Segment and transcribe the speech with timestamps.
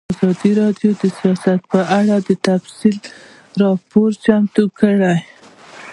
[0.17, 2.15] ازادي راډیو د سیاست په اړه
[2.47, 3.01] تفصیلي
[3.63, 5.15] راپور چمتو کړی.